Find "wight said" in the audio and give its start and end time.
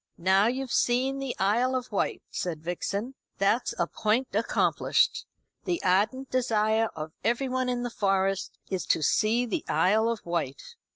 1.91-2.63